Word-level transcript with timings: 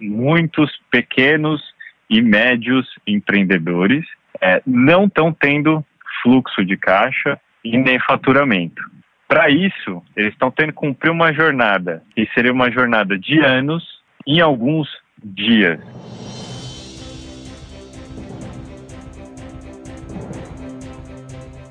muitos 0.00 0.70
pequenos 0.90 1.62
e 2.08 2.22
médios 2.22 2.86
empreendedores 3.06 4.04
é, 4.40 4.62
não 4.66 5.04
estão 5.04 5.32
tendo 5.32 5.84
fluxo 6.22 6.64
de 6.64 6.76
caixa 6.76 7.38
e 7.64 7.76
nem 7.76 7.98
faturamento. 8.00 8.82
Para 9.26 9.50
isso, 9.50 10.02
eles 10.16 10.32
estão 10.32 10.50
tendo 10.50 10.68
que 10.68 10.78
cumprir 10.78 11.10
uma 11.10 11.32
jornada, 11.32 12.02
que 12.14 12.26
seria 12.34 12.52
uma 12.52 12.70
jornada 12.70 13.18
de 13.18 13.40
anos 13.40 13.84
em 14.26 14.40
alguns 14.40 14.88
dias. 15.22 15.78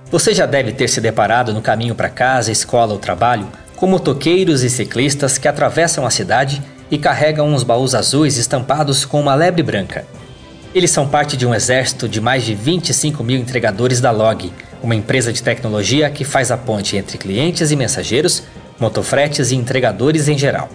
Você 0.10 0.34
já 0.34 0.46
deve 0.46 0.72
ter 0.72 0.88
se 0.88 1.02
deparado 1.02 1.54
no 1.54 1.62
caminho 1.62 1.94
para 1.94 2.10
casa, 2.10 2.52
escola 2.52 2.94
ou 2.94 3.00
trabalho 3.00 3.48
com 3.76 3.88
motoqueiros 3.88 4.64
e 4.64 4.70
ciclistas 4.70 5.38
que 5.38 5.48
atravessam 5.48 6.06
a 6.06 6.10
cidade 6.10 6.62
e 6.90 6.98
carregam 6.98 7.48
uns 7.48 7.64
baús 7.64 7.94
azuis 7.94 8.38
estampados 8.38 9.06
com 9.06 9.20
uma 9.20 9.36
lebre 9.36 9.64
branca. 9.64 10.06
Eles 10.74 10.92
são 10.92 11.08
parte 11.08 11.36
de 11.36 11.46
um 11.46 11.56
exército 11.56 12.08
de 12.08 12.22
mais 12.22 12.44
de 12.44 12.54
25 12.54 13.24
mil 13.24 13.38
entregadores 13.38 14.00
da 14.00 14.12
Log, 14.12 14.52
uma 14.82 14.96
empresa 14.96 15.34
de 15.34 15.42
tecnologia 15.42 16.10
que 16.10 16.24
faz 16.24 16.52
a 16.52 16.58
ponte 16.58 16.96
entre 16.96 17.18
clientes 17.18 17.72
e 17.72 17.76
mensageiros, 17.76 18.44
motofretes 18.80 19.52
e 19.52 19.56
entregadores 19.56 20.28
em 20.28 20.38
geral. 20.38 20.70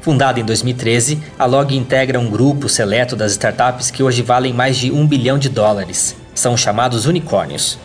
Fundada 0.00 0.40
em 0.40 0.44
2013, 0.44 1.22
a 1.38 1.44
Log 1.44 1.76
integra 1.76 2.18
um 2.18 2.30
grupo 2.30 2.68
seleto 2.68 3.14
das 3.14 3.32
startups 3.32 3.90
que 3.90 4.02
hoje 4.02 4.22
valem 4.22 4.52
mais 4.52 4.76
de 4.76 4.90
um 4.90 5.06
bilhão 5.06 5.38
de 5.38 5.48
dólares. 5.48 6.16
São 6.34 6.56
chamados 6.56 7.06
unicórnios. 7.06 7.78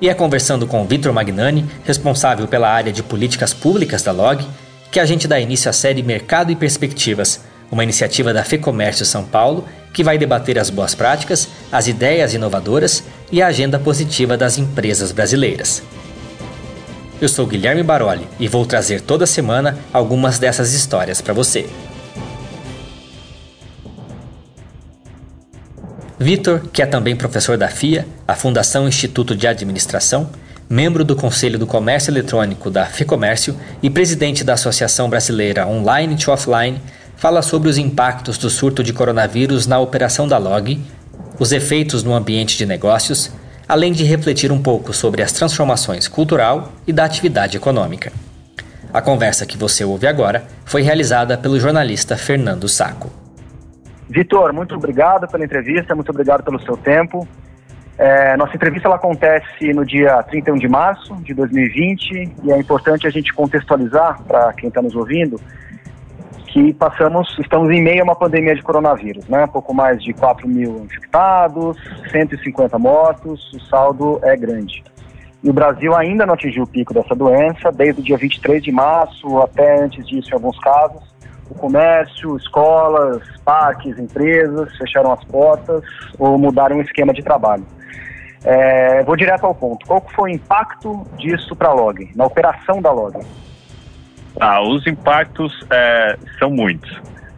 E 0.00 0.08
é 0.08 0.14
conversando 0.14 0.66
com 0.66 0.84
Vitor 0.84 1.12
Magnani, 1.12 1.64
responsável 1.84 2.48
pela 2.48 2.68
área 2.68 2.92
de 2.92 3.02
políticas 3.02 3.54
públicas 3.54 4.02
da 4.02 4.10
Log, 4.10 4.44
que 4.92 5.00
a 5.00 5.06
gente 5.06 5.26
dá 5.26 5.40
início 5.40 5.70
à 5.70 5.72
série 5.72 6.02
Mercado 6.02 6.52
e 6.52 6.54
Perspectivas, 6.54 7.40
uma 7.70 7.82
iniciativa 7.82 8.30
da 8.34 8.44
FEComércio 8.44 9.06
São 9.06 9.24
Paulo 9.24 9.66
que 9.90 10.04
vai 10.04 10.18
debater 10.18 10.58
as 10.58 10.68
boas 10.68 10.94
práticas, 10.94 11.48
as 11.72 11.88
ideias 11.88 12.34
inovadoras 12.34 13.02
e 13.30 13.40
a 13.40 13.46
agenda 13.46 13.78
positiva 13.78 14.36
das 14.36 14.58
empresas 14.58 15.10
brasileiras. 15.10 15.82
Eu 17.18 17.28
sou 17.28 17.46
Guilherme 17.46 17.82
Baroli 17.82 18.28
e 18.38 18.46
vou 18.48 18.66
trazer 18.66 19.00
toda 19.00 19.26
semana 19.26 19.78
algumas 19.94 20.38
dessas 20.38 20.74
histórias 20.74 21.22
para 21.22 21.32
você. 21.32 21.66
Vitor, 26.18 26.68
que 26.70 26.82
é 26.82 26.86
também 26.86 27.16
professor 27.16 27.56
da 27.56 27.68
FIA, 27.68 28.06
a 28.28 28.34
Fundação 28.34 28.86
Instituto 28.86 29.34
de 29.34 29.46
Administração, 29.46 30.30
membro 30.68 31.04
do 31.04 31.16
Conselho 31.16 31.58
do 31.58 31.66
Comércio 31.66 32.10
Eletrônico 32.10 32.70
da 32.70 32.86
FIComércio 32.86 33.56
e 33.82 33.90
presidente 33.90 34.44
da 34.44 34.54
Associação 34.54 35.08
Brasileira 35.08 35.66
Online 35.66 36.16
to 36.16 36.30
Offline, 36.30 36.80
fala 37.16 37.42
sobre 37.42 37.68
os 37.68 37.78
impactos 37.78 38.38
do 38.38 38.50
surto 38.50 38.82
de 38.82 38.92
coronavírus 38.92 39.66
na 39.66 39.78
operação 39.78 40.26
da 40.26 40.38
Log, 40.38 40.80
os 41.38 41.52
efeitos 41.52 42.02
no 42.02 42.14
ambiente 42.14 42.56
de 42.56 42.66
negócios, 42.66 43.32
além 43.68 43.92
de 43.92 44.04
refletir 44.04 44.50
um 44.50 44.62
pouco 44.62 44.92
sobre 44.92 45.22
as 45.22 45.32
transformações 45.32 46.08
cultural 46.08 46.72
e 46.86 46.92
da 46.92 47.04
atividade 47.04 47.56
econômica. 47.56 48.12
A 48.92 49.00
conversa 49.00 49.46
que 49.46 49.56
você 49.56 49.84
ouve 49.84 50.06
agora 50.06 50.44
foi 50.64 50.82
realizada 50.82 51.38
pelo 51.38 51.58
jornalista 51.58 52.16
Fernando 52.16 52.68
Saco. 52.68 53.10
Vitor, 54.08 54.52
muito 54.52 54.74
obrigado 54.74 55.26
pela 55.26 55.44
entrevista, 55.44 55.94
muito 55.94 56.10
obrigado 56.10 56.42
pelo 56.42 56.60
seu 56.60 56.76
tempo. 56.76 57.26
É, 57.98 58.36
nossa 58.36 58.56
entrevista 58.56 58.88
ela 58.88 58.96
acontece 58.96 59.72
no 59.72 59.84
dia 59.84 60.22
31 60.22 60.54
de 60.56 60.68
março 60.68 61.14
de 61.16 61.34
2020 61.34 62.32
e 62.42 62.52
é 62.52 62.58
importante 62.58 63.06
a 63.06 63.10
gente 63.10 63.32
contextualizar 63.32 64.22
para 64.22 64.52
quem 64.54 64.68
está 64.68 64.80
nos 64.80 64.94
ouvindo 64.96 65.38
que 66.46 66.72
passamos, 66.74 67.34
estamos 67.38 67.70
em 67.70 67.82
meio 67.82 68.00
a 68.00 68.04
uma 68.04 68.14
pandemia 68.14 68.54
de 68.54 68.62
coronavírus, 68.62 69.26
né? 69.26 69.46
Pouco 69.46 69.72
mais 69.72 70.02
de 70.02 70.12
4 70.12 70.46
mil 70.46 70.84
infectados, 70.84 71.78
150 72.10 72.78
mortos, 72.78 73.52
o 73.54 73.60
saldo 73.60 74.20
é 74.22 74.36
grande. 74.36 74.84
E 75.42 75.48
o 75.48 75.52
Brasil 75.52 75.96
ainda 75.96 76.26
não 76.26 76.34
atingiu 76.34 76.64
o 76.64 76.66
pico 76.66 76.92
dessa 76.92 77.14
doença, 77.14 77.72
desde 77.72 78.02
o 78.02 78.04
dia 78.04 78.18
23 78.18 78.62
de 78.62 78.70
março 78.70 79.38
até 79.38 79.82
antes 79.82 80.06
disso, 80.06 80.28
em 80.30 80.34
alguns 80.34 80.58
casos 80.60 81.12
o 81.52 81.54
comércio, 81.54 82.36
escolas, 82.36 83.22
parques, 83.44 83.98
empresas 83.98 84.74
fecharam 84.76 85.12
as 85.12 85.22
portas 85.24 85.84
ou 86.18 86.38
mudaram 86.38 86.78
o 86.78 86.82
esquema 86.82 87.12
de 87.12 87.22
trabalho. 87.22 87.64
É, 88.44 89.02
vou 89.04 89.16
direto 89.16 89.44
ao 89.44 89.54
ponto. 89.54 89.86
Qual 89.86 90.04
foi 90.14 90.30
o 90.30 90.34
impacto 90.34 91.06
disso 91.16 91.54
para 91.54 91.68
a 91.68 91.72
Log, 91.72 92.10
na 92.14 92.24
operação 92.24 92.82
da 92.82 92.90
Log? 92.90 93.18
Ah, 94.40 94.60
os 94.62 94.86
impactos 94.86 95.52
é, 95.70 96.18
são 96.38 96.50
muitos. 96.50 96.90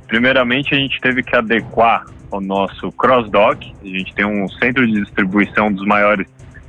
Primeiramente, 0.07 0.75
a 0.75 0.79
gente 0.79 1.01
teve 1.01 1.23
que 1.23 1.35
adequar 1.37 2.05
o 2.31 2.41
nosso 2.41 2.91
cross-dock. 2.93 3.75
A 3.83 3.87
gente 3.87 4.15
tem 4.15 4.25
um 4.25 4.49
centro 4.49 4.87
de 4.87 5.01
distribuição 5.01 5.73
dos 5.73 5.85
maiores 5.87 6.27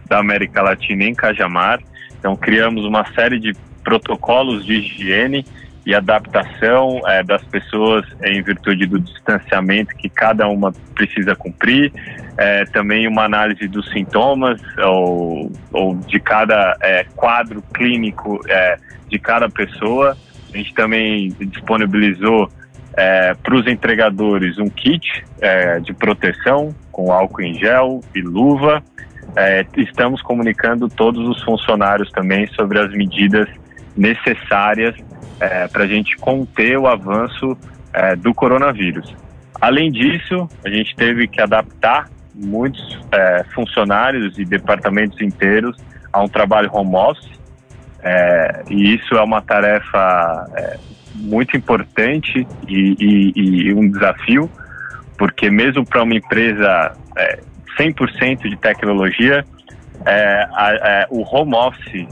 da 0.08 0.20
América 0.20 0.62
Latina 0.62 1.04
em 1.04 1.14
Cajamar. 1.14 1.80
Então, 2.20 2.36
criamos 2.36 2.86
uma 2.86 3.06
série 3.14 3.40
de 3.40 3.54
protocolos 3.84 4.66
de 4.66 4.74
higiene 4.74 5.46
e 5.86 5.94
adaptação 5.94 7.00
é, 7.06 7.22
das 7.22 7.44
pessoas 7.44 8.06
em 8.24 8.42
virtude 8.42 8.88
do 8.88 9.00
distanciamento 9.00 9.96
que 9.96 10.10
cada 10.10 10.48
uma 10.48 10.74
precisa 10.96 11.36
cumprir, 11.36 11.94
é, 12.38 12.66
também 12.66 13.08
uma 13.08 13.24
análise 13.24 13.68
dos 13.68 13.88
sintomas 13.92 14.60
ou, 14.80 15.52
ou 15.72 15.96
de 15.96 16.20
cada 16.20 16.76
é, 16.82 17.06
quadro 17.16 17.62
clínico 17.74 18.40
de 19.08 19.20
cada 19.20 19.48
pessoa. 19.48 20.18
A 20.52 20.58
gente 20.58 20.74
também 20.74 21.30
disponibilizou 21.40 22.50
para 23.44 23.56
os 23.56 23.68
entregadores 23.68 24.58
um 24.58 24.70
kit 24.70 25.24
de 25.84 25.94
proteção 25.94 26.74
com 26.92 27.12
álcool 27.12 27.42
em 27.42 27.54
gel 27.56 28.02
e 28.16 28.22
luva. 28.22 28.82
estamos 29.76 30.22
comunicando 30.22 30.88
todos 30.88 31.28
os 31.28 31.44
funcionários 31.44 32.10
também 32.12 32.48
sobre 32.48 32.80
as 32.80 32.90
medidas 32.92 33.50
necessárias 33.96 34.96
é, 35.40 35.68
para 35.68 35.84
a 35.84 35.88
gente 35.88 36.16
conter 36.18 36.78
o 36.78 36.88
avanço 36.88 37.58
é, 37.94 38.16
do 38.16 38.34
coronavírus. 38.34 39.16
Além 39.60 39.92
disso, 39.92 40.50
a 40.66 40.70
gente 40.70 40.96
teve 40.96 41.28
que 41.28 41.42
adaptar 41.42 42.10
muitos 42.34 43.00
é, 43.12 43.46
funcionários 43.54 44.38
e 44.38 44.46
departamentos 44.46 45.20
inteiros 45.22 45.78
a 46.12 46.22
um 46.22 46.28
trabalho 46.28 46.70
home 46.74 46.96
office, 46.96 47.40
é, 48.04 48.64
e 48.70 48.96
isso 48.96 49.16
é 49.16 49.22
uma 49.22 49.42
tarefa 49.42 50.48
é, 50.56 50.78
muito 51.16 51.58
importante 51.58 52.46
e, 52.68 52.96
e, 53.00 53.34
e, 53.36 53.74
um 53.74 53.90
desafio, 53.90 54.50
porque 55.18 55.50
mesmo 55.50 55.86
para 55.86 56.04
uma 56.04 56.14
empresa 56.14 56.96
100% 57.80 58.46
é, 58.46 58.50
de 58.50 58.58
tecnologia, 58.58 59.46
a, 60.06 61.08
o 61.10 61.24
home 61.24 61.56
office 61.56 62.08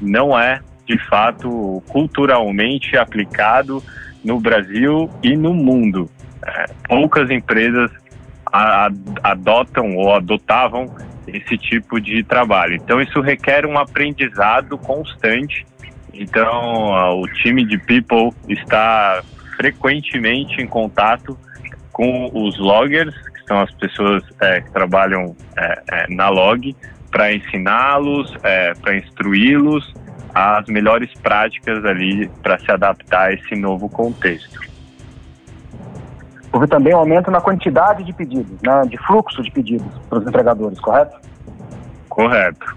não 0.00 0.38
é 0.38 0.60
de 0.86 0.98
fato 1.08 1.82
culturalmente 1.88 2.96
aplicado 2.96 3.82
no 4.24 4.40
Brasil 4.40 5.10
e 5.22 5.36
no 5.36 5.54
mundo. 5.54 6.10
É, 6.44 6.66
poucas 6.88 7.30
empresas 7.30 7.90
adotam 9.22 9.96
ou 9.96 10.14
adotavam 10.14 10.94
esse 11.26 11.56
tipo 11.56 12.00
de 12.00 12.22
trabalho. 12.22 12.74
Então 12.74 13.00
isso 13.00 13.20
requer 13.20 13.64
um 13.64 13.78
aprendizado 13.78 14.76
constante. 14.76 15.64
Então 16.12 17.20
o 17.20 17.26
time 17.28 17.64
de 17.64 17.78
people 17.78 18.30
está 18.48 19.22
frequentemente 19.56 20.60
em 20.60 20.66
contato 20.66 21.38
com 21.92 22.30
os 22.34 22.58
loggers, 22.58 23.14
que 23.32 23.44
são 23.46 23.60
as 23.60 23.70
pessoas 23.72 24.22
é, 24.40 24.60
que 24.60 24.70
trabalham 24.72 25.34
é, 25.56 25.82
é 25.90 26.14
na 26.14 26.28
log, 26.28 26.74
para 27.10 27.32
ensiná-los, 27.32 28.34
é, 28.42 28.74
para 28.74 28.96
instruí-los 28.96 29.94
as 30.34 30.66
melhores 30.66 31.12
práticas 31.14 31.84
ali 31.84 32.28
para 32.42 32.58
se 32.58 32.70
adaptar 32.70 33.28
a 33.28 33.32
esse 33.32 33.54
novo 33.54 33.88
contexto. 33.88 34.60
Houve 36.52 36.66
também 36.66 36.94
um 36.94 36.98
aumento 36.98 37.30
na 37.30 37.40
quantidade 37.40 38.04
de 38.04 38.12
pedidos, 38.12 38.60
né, 38.62 38.82
de 38.86 38.98
fluxo 38.98 39.42
de 39.42 39.50
pedidos 39.50 39.86
para 40.08 40.18
os 40.18 40.26
entregadores, 40.26 40.78
correto? 40.80 41.18
Correto. 42.08 42.76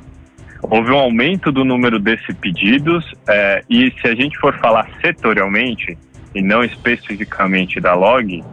Houve 0.61 0.91
um 0.91 0.97
aumento 0.97 1.51
do 1.51 1.65
número 1.65 1.99
desses 1.99 2.35
pedidos 2.37 3.05
é, 3.27 3.63
e 3.69 3.93
se 4.01 4.07
a 4.07 4.15
gente 4.15 4.37
for 4.39 4.57
falar 4.59 4.87
setorialmente 5.01 5.97
e 6.33 6.41
não 6.41 6.63
especificamente 6.63 7.79
da 7.79 7.93
log, 7.93 8.43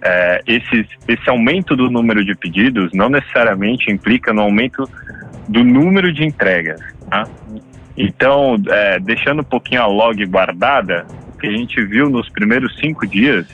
é, 0.00 0.42
esse, 0.46 0.88
esse 1.08 1.28
aumento 1.28 1.76
do 1.76 1.90
número 1.90 2.24
de 2.24 2.34
pedidos 2.34 2.92
não 2.92 3.08
necessariamente 3.08 3.90
implica 3.90 4.32
no 4.32 4.42
aumento 4.42 4.88
do 5.48 5.64
número 5.64 6.12
de 6.12 6.24
entregas. 6.24 6.80
Tá? 7.10 7.26
Então, 8.00 8.56
é, 8.68 9.00
deixando 9.00 9.40
um 9.40 9.44
pouquinho 9.44 9.82
a 9.82 9.86
log 9.86 10.24
guardada, 10.26 11.04
o 11.34 11.38
que 11.38 11.48
a 11.48 11.50
gente 11.50 11.84
viu 11.84 12.08
nos 12.08 12.28
primeiros 12.28 12.78
cinco 12.78 13.04
dias 13.04 13.44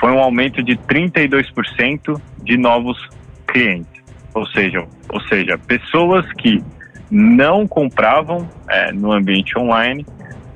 foi 0.00 0.10
um 0.12 0.18
aumento 0.18 0.62
de 0.62 0.76
32% 0.76 2.18
de 2.42 2.56
novos 2.56 2.98
clientes. 3.46 4.02
Ou 4.32 4.46
seja, 4.46 4.82
ou 5.10 5.20
seja, 5.22 5.58
pessoas 5.58 6.24
que 6.32 6.64
não 7.10 7.68
compravam 7.68 8.48
é, 8.66 8.92
no 8.92 9.12
ambiente 9.12 9.58
online 9.58 10.06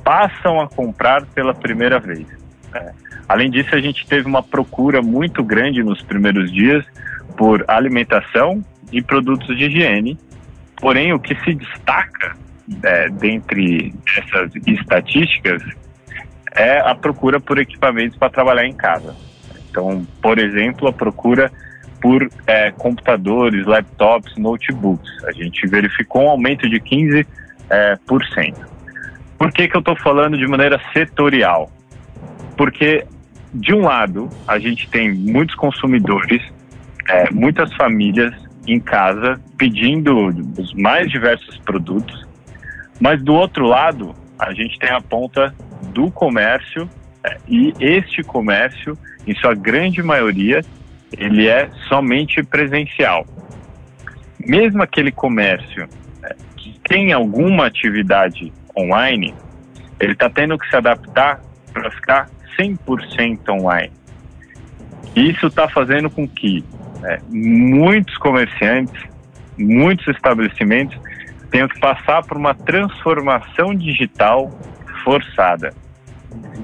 passam 0.02 0.58
a 0.58 0.67
comprar 0.67 1.26
pela 1.26 1.52
primeira 1.52 2.00
vez. 2.00 2.26
É. 2.75 2.90
Além 3.28 3.50
disso, 3.50 3.75
a 3.75 3.81
gente 3.81 4.06
teve 4.06 4.26
uma 4.26 4.43
procura 4.43 5.02
muito 5.02 5.44
grande 5.44 5.82
nos 5.82 6.00
primeiros 6.00 6.50
dias 6.50 6.84
por 7.37 7.64
alimentação 7.69 8.64
e 8.90 9.02
produtos 9.02 9.56
de 9.58 9.64
higiene. 9.64 10.19
Porém, 10.76 11.12
o 11.12 11.20
que 11.20 11.34
se 11.44 11.55
destaca 11.55 12.34
é, 12.82 13.08
dentre 13.08 13.94
essas 14.17 14.52
estatísticas 14.67 15.62
é 16.52 16.78
a 16.81 16.94
procura 16.94 17.40
por 17.40 17.58
equipamentos 17.58 18.19
para 18.19 18.31
trabalhar 18.31 18.67
em 18.67 18.72
casa. 18.72 19.14
Então, 19.70 20.06
por 20.20 20.38
exemplo, 20.38 20.88
a 20.88 20.93
procura 20.93 21.50
por 22.00 22.28
é, 22.46 22.70
computadores, 22.72 23.67
laptops, 23.67 24.37
notebooks. 24.37 25.11
A 25.25 25.32
gente 25.32 25.67
verificou 25.67 26.25
um 26.25 26.31
aumento 26.31 26.69
de 26.69 26.81
15%. 26.81 27.26
É, 27.72 27.96
por, 28.05 28.26
cento. 28.26 28.67
por 29.38 29.52
que, 29.52 29.69
que 29.69 29.76
eu 29.76 29.78
estou 29.78 29.94
falando 29.94 30.37
de 30.37 30.44
maneira 30.44 30.81
setorial? 30.93 31.70
Porque, 32.56 33.06
de 33.55 33.72
um 33.72 33.82
lado, 33.82 34.28
a 34.44 34.58
gente 34.58 34.90
tem 34.90 35.14
muitos 35.14 35.55
consumidores, 35.55 36.43
é, 37.08 37.31
muitas 37.31 37.72
famílias 37.75 38.34
em 38.67 38.81
casa 38.81 39.40
pedindo 39.56 40.34
os 40.58 40.75
mais 40.75 41.08
diversos 41.12 41.58
produtos, 41.58 42.26
mas 43.00 43.23
do 43.23 43.35
outro 43.35 43.67
lado, 43.67 44.14
a 44.38 44.52
gente 44.52 44.79
tem 44.79 44.91
a 44.91 45.00
ponta 45.00 45.55
do 45.93 46.11
comércio 46.11 46.88
é, 47.25 47.38
e 47.49 47.73
este 47.81 48.23
comércio, 48.23 48.97
em 49.26 49.35
sua 49.35 49.55
grande 49.55 50.02
maioria, 50.02 50.62
ele 51.17 51.49
é 51.49 51.70
somente 51.88 52.43
presencial. 52.43 53.26
Mesmo 54.38 54.82
aquele 54.82 55.11
comércio 55.11 55.88
é, 56.23 56.37
que 56.56 56.79
tem 56.81 57.12
alguma 57.12 57.67
atividade 57.67 58.52
online, 58.76 59.35
ele 59.99 60.12
está 60.12 60.31
tendo 60.31 60.58
que 60.58 60.69
se 60.69 60.76
adaptar 60.76 61.41
para 61.73 61.91
ficar 61.91 62.31
100% 62.58 63.49
online. 63.49 63.93
Isso 65.14 65.46
está 65.46 65.69
fazendo 65.69 66.08
com 66.11 66.29
que 66.29 66.64
é, 67.05 67.19
muitos 67.29 68.17
comerciantes, 68.19 69.03
muitos 69.58 70.06
estabelecimentos 70.08 70.99
tenham 71.50 71.69
que 71.69 71.79
passar 71.81 72.25
por 72.25 72.37
uma 72.37 72.55
transformação 72.55 73.75
digital 73.75 74.50
forçada. 75.05 75.73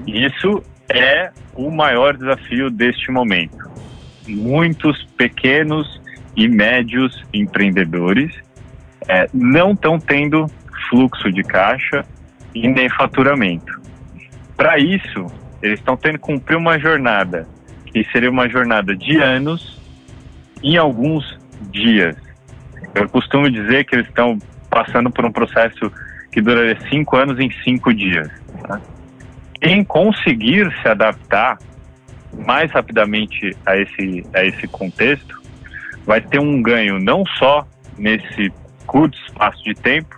Isso 0.05 0.63
é 0.89 1.31
o 1.53 1.69
maior 1.69 2.15
desafio 2.15 2.69
deste 2.69 3.11
momento. 3.11 3.57
Muitos 4.27 5.03
pequenos 5.17 6.01
e 6.35 6.47
médios 6.47 7.23
empreendedores 7.33 8.33
é, 9.07 9.29
não 9.33 9.71
estão 9.71 9.99
tendo 9.99 10.47
fluxo 10.89 11.31
de 11.31 11.43
caixa 11.43 12.05
e 12.53 12.67
nem 12.67 12.89
faturamento. 12.89 13.81
Para 14.55 14.77
isso, 14.77 15.27
eles 15.61 15.79
estão 15.79 15.97
tendo 15.97 16.13
que 16.13 16.19
cumprir 16.19 16.55
uma 16.55 16.79
jornada 16.79 17.47
que 17.85 18.03
seria 18.11 18.29
uma 18.29 18.47
jornada 18.49 18.95
de 18.95 19.17
anos 19.17 19.81
em 20.63 20.77
alguns 20.77 21.39
dias. 21.71 22.15
Eu 22.93 23.07
costumo 23.09 23.49
dizer 23.49 23.85
que 23.85 23.95
eles 23.95 24.07
estão 24.07 24.37
passando 24.77 25.09
por 25.09 25.25
um 25.25 25.31
processo 25.31 25.91
que 26.31 26.39
duraria 26.39 26.77
cinco 26.87 27.17
anos 27.17 27.39
em 27.39 27.49
cinco 27.63 27.91
dias. 27.91 28.29
Tá? 28.61 28.79
Quem 29.59 29.83
conseguir 29.83 30.71
se 30.83 30.87
adaptar 30.87 31.57
mais 32.45 32.69
rapidamente 32.71 33.57
a 33.65 33.75
esse, 33.75 34.23
a 34.35 34.45
esse 34.45 34.67
contexto 34.67 35.35
vai 36.05 36.21
ter 36.21 36.39
um 36.39 36.61
ganho 36.61 36.99
não 36.99 37.25
só 37.39 37.67
nesse 37.97 38.53
curto 38.85 39.17
espaço 39.27 39.63
de 39.63 39.73
tempo, 39.73 40.15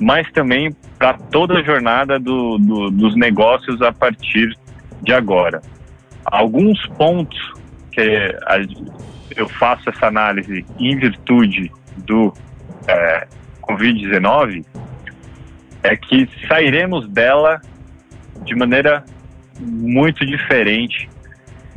mas 0.00 0.26
também 0.32 0.74
para 0.98 1.18
toda 1.30 1.58
a 1.58 1.62
jornada 1.62 2.18
do, 2.18 2.56
do, 2.56 2.90
dos 2.90 3.14
negócios 3.14 3.82
a 3.82 3.92
partir 3.92 4.56
de 5.02 5.12
agora. 5.12 5.60
Alguns 6.24 6.86
pontos 6.96 7.38
que 7.90 8.00
a, 8.46 8.56
eu 9.36 9.46
faço 9.50 9.90
essa 9.90 10.06
análise 10.06 10.64
em 10.78 10.96
virtude 10.96 11.70
do 12.06 12.32
é, 12.88 13.26
Covid-19 13.76 14.64
é 15.82 15.96
que 15.96 16.28
sairemos 16.46 17.08
dela 17.08 17.60
de 18.44 18.54
maneira 18.54 19.04
muito 19.60 20.24
diferente 20.24 21.08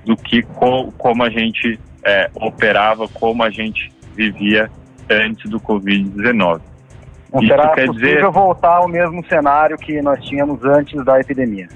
do 0.06 0.16
que 0.16 0.42
co 0.42 0.92
como 0.98 1.24
a 1.24 1.30
gente 1.30 1.80
é, 2.04 2.30
operava, 2.36 3.08
como 3.08 3.44
a 3.44 3.50
gente 3.50 3.92
vivia 4.16 4.70
antes 5.10 5.50
do 5.50 5.60
Covid-19. 5.60 6.62
Não 7.34 7.42
Isso 7.42 7.48
será 7.48 7.70
quer 7.70 7.88
possível 7.88 8.16
dizer... 8.16 8.32
voltar 8.32 8.78
ao 8.78 8.88
mesmo 8.88 9.26
cenário 9.26 9.78
que 9.78 10.02
nós 10.02 10.24
tínhamos 10.24 10.64
antes 10.64 11.04
da 11.04 11.20
epidemia. 11.20 11.68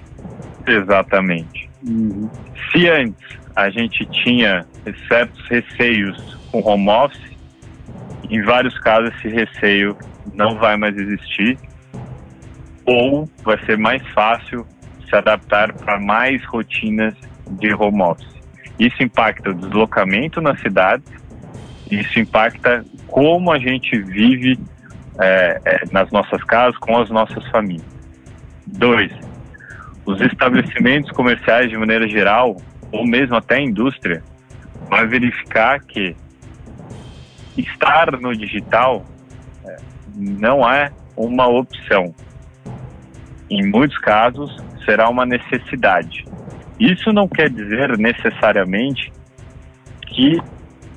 Exatamente. 0.65 1.69
Uhum. 1.85 2.29
Se 2.71 2.87
antes 2.87 3.39
a 3.55 3.69
gente 3.69 4.05
tinha 4.05 4.65
certos 5.07 5.45
receios 5.47 6.37
com 6.51 6.61
home 6.61 6.89
office, 6.89 7.28
em 8.29 8.41
vários 8.41 8.77
casos 8.79 9.13
esse 9.15 9.29
receio 9.29 9.97
não 10.33 10.57
vai 10.57 10.77
mais 10.77 10.97
existir 10.97 11.57
ou 12.85 13.29
vai 13.43 13.63
ser 13.65 13.77
mais 13.77 14.05
fácil 14.09 14.65
se 15.07 15.15
adaptar 15.15 15.73
para 15.73 15.99
mais 15.99 16.43
rotinas 16.45 17.13
de 17.51 17.73
home 17.73 18.01
office. 18.01 18.27
Isso 18.79 19.03
impacta 19.03 19.49
o 19.49 19.53
deslocamento 19.53 20.39
na 20.39 20.55
cidade, 20.57 21.03
isso 21.91 22.19
impacta 22.19 22.85
como 23.07 23.51
a 23.51 23.59
gente 23.59 23.97
vive 23.99 24.57
é, 25.19 25.83
nas 25.91 26.09
nossas 26.11 26.43
casas, 26.43 26.77
com 26.77 26.97
as 26.97 27.09
nossas 27.09 27.45
famílias. 27.49 27.85
Dois, 28.65 29.11
os 30.05 30.21
estabelecimentos 30.21 31.11
comerciais, 31.11 31.69
de 31.69 31.77
maneira 31.77 32.07
geral, 32.07 32.57
ou 32.91 33.05
mesmo 33.05 33.35
até 33.35 33.55
a 33.55 33.61
indústria, 33.61 34.23
vai 34.89 35.05
verificar 35.05 35.79
que 35.81 36.15
estar 37.59 38.11
no 38.19 38.35
digital 38.35 39.05
é, 39.65 39.77
não 40.15 40.69
é 40.69 40.91
uma 41.15 41.47
opção. 41.47 42.13
Em 43.49 43.65
muitos 43.65 43.97
casos, 43.97 44.55
será 44.85 45.09
uma 45.09 45.25
necessidade. 45.25 46.25
Isso 46.79 47.11
não 47.11 47.27
quer 47.27 47.49
dizer 47.49 47.97
necessariamente 47.97 49.11
que 50.07 50.39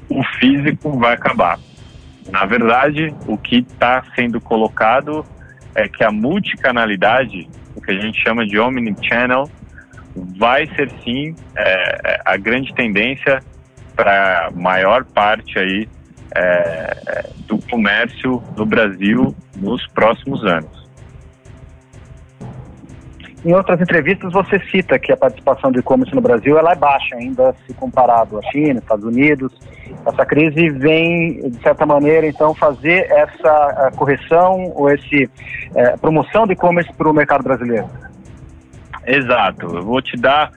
o 0.09 0.23
físico 0.39 0.99
vai 0.99 1.15
acabar. 1.15 1.59
Na 2.31 2.45
verdade, 2.45 3.15
o 3.27 3.37
que 3.37 3.59
está 3.59 4.05
sendo 4.15 4.41
colocado 4.41 5.25
é 5.75 5.89
que 5.89 6.05
a 6.05 6.13
multicanalidade, 6.13 7.49
o 7.75 7.81
que 7.81 7.91
a 7.91 8.01
gente 8.01 8.23
chama 8.23 8.47
de 8.47 8.59
omnichannel, 8.59 9.51
vai 10.39 10.67
ser 10.77 10.91
sim 11.03 11.35
é, 11.57 12.13
é 12.13 12.21
a 12.25 12.37
grande 12.37 12.73
tendência 12.75 13.43
para 13.97 14.47
a 14.47 14.51
maior 14.51 15.05
parte 15.05 15.59
aí 15.59 15.89
é, 16.35 17.29
do 17.47 17.59
comércio 17.71 18.43
no 18.57 18.67
Brasil 18.67 19.35
nos 19.57 19.87
próximos 19.89 20.45
anos. 20.45 20.83
Em 23.45 23.53
outras 23.55 23.81
entrevistas 23.81 24.33
você 24.33 24.61
cita 24.71 24.99
que 25.01 25.11
a 25.11 25.17
participação 25.17 25.73
do 25.73 25.81
e-commerce 25.81 26.15
no 26.15 26.21
Brasil 26.21 26.57
ela 26.57 26.73
é 26.73 26.77
baixa 26.77 27.17
ainda 27.17 27.53
se 27.67 27.75
comparado 27.75 28.39
à 28.39 28.43
China, 28.53 28.79
Estados 28.79 29.05
Unidos. 29.05 29.53
Essa 30.07 30.25
crise 30.25 30.71
vem 30.71 31.51
de 31.51 31.61
certa 31.61 31.85
maneira 31.85 32.27
então 32.27 32.55
fazer 32.55 33.11
essa 33.11 33.91
correção 33.97 34.73
ou 34.77 34.89
esse 34.89 35.29
é, 35.75 35.97
promoção 35.97 36.47
do 36.47 36.53
e-commerce 36.53 36.93
para 36.93 37.11
o 37.11 37.13
mercado 37.13 37.43
brasileiro. 37.43 37.89
Exato. 39.05 39.77
Eu 39.77 39.83
vou 39.83 40.01
te 40.01 40.17
dar 40.17 40.53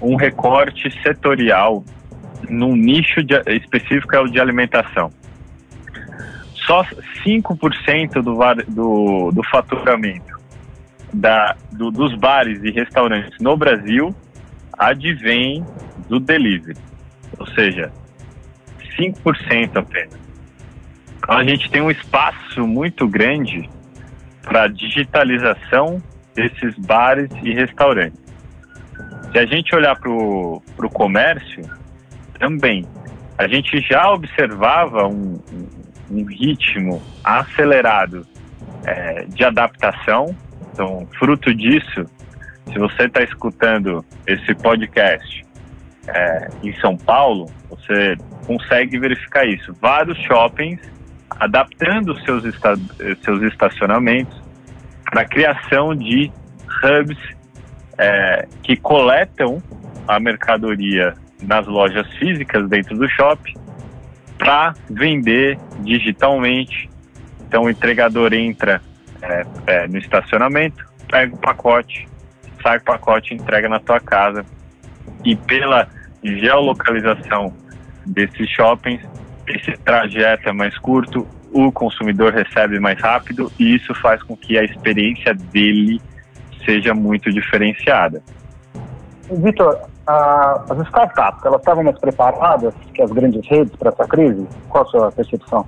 um 0.00 0.16
recorte 0.16 0.90
setorial 1.02 1.84
num 2.48 2.76
nicho 2.76 3.22
de, 3.22 3.34
específico 3.46 4.14
é 4.14 4.20
o 4.20 4.26
de 4.26 4.40
alimentação. 4.40 5.10
Só 6.66 6.84
5% 7.24 8.22
do, 8.22 8.38
do, 8.72 9.30
do 9.32 9.42
faturamento 9.50 10.38
da, 11.12 11.56
do, 11.72 11.90
dos 11.90 12.14
bares 12.16 12.62
e 12.62 12.70
restaurantes 12.70 13.38
no 13.38 13.56
Brasil 13.56 14.14
advém 14.78 15.64
do 16.08 16.18
delivery, 16.18 16.76
ou 17.38 17.46
seja, 17.48 17.92
5% 18.98 19.76
apenas. 19.76 20.18
Então 21.18 21.36
a 21.36 21.44
gente 21.44 21.70
tem 21.70 21.80
um 21.80 21.90
espaço 21.90 22.66
muito 22.66 23.08
grande 23.08 23.68
para 24.42 24.68
digitalização 24.68 26.02
desses 26.34 26.74
bares 26.78 27.30
e 27.42 27.52
restaurantes. 27.52 28.18
Se 29.32 29.38
a 29.38 29.46
gente 29.46 29.74
olhar 29.74 29.96
para 29.96 30.10
o 30.10 30.90
comércio, 30.92 31.64
também. 32.38 32.84
A 33.38 33.48
gente 33.48 33.80
já 33.80 34.10
observava 34.12 35.06
um, 35.06 35.40
um, 36.10 36.24
ritmo 36.24 37.02
acelerado 37.24 38.26
é, 38.84 39.24
de 39.24 39.44
adaptação 39.44 40.34
então, 40.74 41.06
fruto 41.16 41.54
disso, 41.54 42.04
se 42.66 42.78
você 42.80 43.04
está 43.04 43.22
escutando 43.22 44.04
esse 44.26 44.52
podcast 44.56 45.46
é, 46.08 46.48
em 46.64 46.74
São 46.80 46.96
Paulo, 46.96 47.48
você 47.70 48.16
consegue 48.44 48.98
verificar 48.98 49.46
isso. 49.46 49.72
Vários 49.80 50.18
shoppings 50.18 50.80
adaptando 51.30 52.18
seus, 52.22 52.44
esta 52.44 52.74
seus 53.22 53.40
estacionamentos 53.42 54.36
para 55.04 55.20
a 55.20 55.24
criação 55.24 55.94
de 55.94 56.32
hubs 56.82 57.18
é, 57.96 58.48
que 58.64 58.76
coletam 58.76 59.62
a 60.08 60.18
mercadoria 60.18 61.14
nas 61.44 61.66
lojas 61.66 62.06
físicas 62.14 62.68
dentro 62.68 62.96
do 62.96 63.08
shopping 63.08 63.54
para 64.38 64.74
vender 64.90 65.58
digitalmente. 65.80 66.90
Então 67.46 67.64
o 67.64 67.70
entregador 67.70 68.32
entra 68.32 68.80
é, 69.22 69.46
é, 69.66 69.88
no 69.88 69.98
estacionamento, 69.98 70.84
pega 71.08 71.34
o 71.34 71.38
pacote, 71.38 72.08
sai 72.62 72.78
o 72.78 72.82
pacote 72.82 73.34
entrega 73.34 73.68
na 73.68 73.80
tua 73.80 74.00
casa. 74.00 74.44
E 75.24 75.36
pela 75.36 75.88
geolocalização 76.22 77.54
desses 78.04 78.48
shoppings, 78.50 79.00
esse 79.46 79.72
trajeto 79.78 80.48
é 80.48 80.52
mais 80.52 80.76
curto, 80.78 81.26
o 81.52 81.70
consumidor 81.70 82.32
recebe 82.32 82.80
mais 82.80 83.00
rápido 83.00 83.52
e 83.58 83.76
isso 83.76 83.94
faz 83.94 84.22
com 84.22 84.36
que 84.36 84.58
a 84.58 84.64
experiência 84.64 85.32
dele 85.34 86.00
seja 86.64 86.92
muito 86.94 87.30
diferenciada. 87.30 88.22
Vitor, 89.30 89.88
as 90.06 90.78
startups, 90.86 91.44
elas 91.44 91.60
estavam 91.60 91.84
mais 91.84 91.98
preparadas 91.98 92.74
que 92.92 93.02
as 93.02 93.10
grandes 93.10 93.46
redes 93.48 93.74
para 93.76 93.90
essa 93.90 94.06
crise? 94.06 94.46
Qual 94.68 94.84
a 94.84 94.86
sua 94.86 95.12
percepção? 95.12 95.66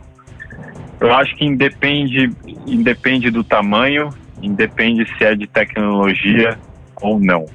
Eu 1.01 1.13
acho 1.13 1.35
que 1.37 1.45
independe, 1.45 2.31
independe 2.67 3.31
do 3.31 3.45
tamanho, 3.45 4.11
independe 4.43 5.07
se 5.17 5.25
é 5.25 5.35
de 5.35 5.47
tecnologia 5.47 6.59
ou 7.01 7.19
não. 7.19 7.47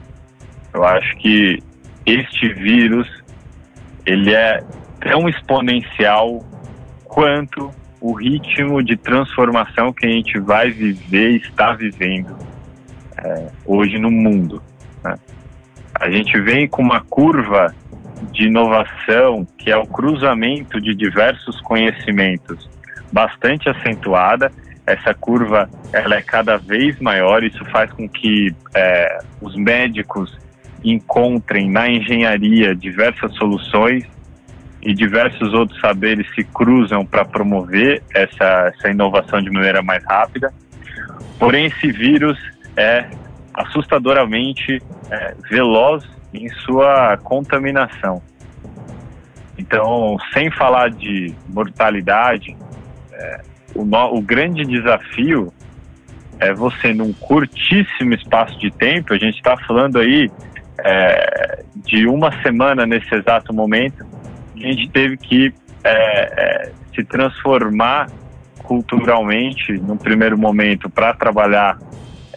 Eu 0.73 0.83
acho 0.83 1.15
que 1.17 1.61
este 2.05 2.53
vírus 2.53 3.07
ele 4.05 4.33
é 4.33 4.63
tão 5.00 5.27
exponencial 5.27 6.43
quanto 7.05 7.71
o 8.00 8.13
ritmo 8.13 8.81
de 8.83 8.97
transformação 8.97 9.93
que 9.93 10.05
a 10.05 10.09
gente 10.09 10.39
vai 10.39 10.71
viver 10.71 11.31
e 11.31 11.38
está 11.38 11.73
vivendo 11.73 12.35
é, 13.17 13.47
hoje 13.65 13.97
no 14.00 14.09
mundo. 14.09 14.61
Né? 15.03 15.15
A 16.01 16.10
gente 16.10 16.41
vem 16.41 16.67
com 16.67 16.81
uma 16.81 17.00
curva 17.01 17.75
de 18.31 18.48
inovação 18.48 19.48
que 19.55 19.70
é 19.70 19.77
o 19.77 19.86
cruzamento 19.86 20.81
de 20.81 20.96
diversos 20.96 21.62
conhecimentos 21.62 22.67
bastante 23.12 23.70
acentuada. 23.70 24.51
Essa 24.88 25.13
curva 25.13 25.70
ela 25.93 26.15
é 26.15 26.22
cada 26.24 26.58
vez 26.58 27.00
maior. 27.00 27.43
Isso 27.43 27.63
faz 27.65 27.91
com 27.91 28.10
que 28.10 28.51
é, 28.74 29.20
os 29.39 29.55
médicos 29.55 30.36
encontrem 30.84 31.70
na 31.70 31.88
engenharia 31.88 32.75
diversas 32.75 33.36
soluções 33.36 34.03
e 34.81 34.96
diversos 34.96 35.53
outros 35.53 35.79
saberes 35.79 36.25
se 36.34 36.43
cruzam 36.46 37.05
para 37.05 37.24
promover 37.24 38.01
essa, 38.15 38.74
essa 38.75 38.89
inovação 38.89 39.39
de 39.39 39.51
maneira 39.51 39.84
mais 39.84 40.03
rápida. 40.03 40.51
Porém, 41.38 41.67
esse 41.67 41.91
vírus 41.91 42.39
é 42.75 43.05
assustadoramente 43.53 44.81
é, 45.10 45.36
veloz 45.50 46.03
em 46.34 46.50
sua 46.50 47.17
contaminação. 47.17 48.22
Então, 49.58 50.17
sem 50.34 50.50
falar 50.50 50.89
de 50.89 51.34
mortalidade, 51.50 52.55
é, 53.12 53.41
o, 53.75 53.86
no, 53.86 54.15
o 54.15 54.22
grande 54.22 54.63
desafio 54.63 55.53
é 56.39 56.53
você, 56.53 56.93
num 56.93 57.13
curtíssimo 57.13 58.13
espaço 58.13 58.58
de 58.60 58.72
tempo, 58.72 59.13
a 59.13 59.17
gente 59.17 59.36
está 59.36 59.55
falando 59.58 60.00
aí 60.00 60.31
é, 60.84 61.63
de 61.75 62.08
uma 62.08 62.31
semana 62.41 62.86
nesse 62.86 63.13
exato 63.13 63.53
momento, 63.53 64.03
a 64.55 64.60
gente 64.60 64.89
teve 64.89 65.17
que 65.17 65.53
é, 65.84 65.91
é, 65.91 66.72
se 66.96 67.03
transformar 67.03 68.10
culturalmente, 68.63 69.74
no 69.74 69.98
primeiro 69.98 70.38
momento, 70.38 70.89
para 70.89 71.13
trabalhar 71.13 71.77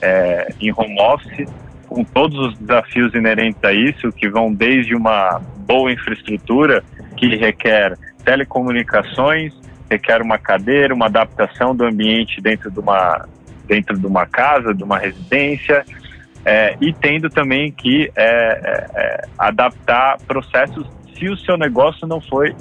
é, 0.04 0.54
em 0.60 0.70
home 0.70 1.00
office, 1.00 1.48
com 1.88 2.04
todos 2.04 2.38
os 2.38 2.58
desafios 2.58 3.14
inerentes 3.14 3.62
a 3.64 3.72
isso, 3.72 4.12
que 4.12 4.28
vão 4.28 4.52
desde 4.52 4.94
uma 4.94 5.40
boa 5.66 5.90
infraestrutura, 5.90 6.84
que 7.16 7.34
requer 7.36 7.96
telecomunicações, 8.24 9.54
requer 9.90 10.20
uma 10.20 10.36
cadeira, 10.36 10.94
uma 10.94 11.06
adaptação 11.06 11.74
do 11.74 11.84
ambiente 11.84 12.40
dentro 12.40 12.70
de 12.70 12.80
uma, 12.80 13.26
dentro 13.66 13.98
de 13.98 14.06
uma 14.06 14.26
casa, 14.26 14.74
de 14.74 14.82
uma 14.82 14.98
residência, 14.98 15.84
é, 16.44 16.76
e 16.80 16.92
tendo 16.92 17.30
também 17.30 17.72
que 17.72 18.10
é, 18.14 18.24
é, 18.24 18.86
é 18.94 19.24
adaptar 19.38 20.18
processos 20.26 20.86
se 21.16 21.28
o 21.30 21.36
seu 21.38 21.56
negócio 21.56 22.06
não 22.06 22.20
foi 22.20 22.54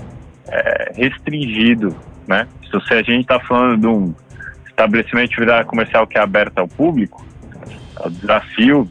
é, 0.47 0.93
restringido, 0.95 1.93
né? 2.25 2.47
Se 2.87 2.93
a 2.93 3.03
gente 3.03 3.21
está 3.21 3.39
falando 3.39 3.81
de 3.81 3.87
um 3.87 4.15
estabelecimento 4.67 5.27
de 5.27 5.33
atividade 5.33 5.67
comercial 5.67 6.07
que 6.07 6.17
é 6.17 6.21
aberto 6.21 6.57
ao 6.59 6.67
público, 6.67 7.23
o 7.99 8.09
desafio 8.09 8.89